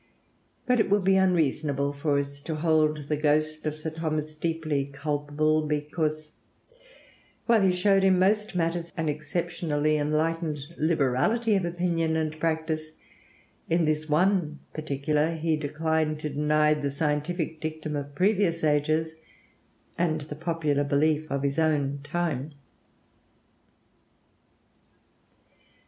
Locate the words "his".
21.43-21.59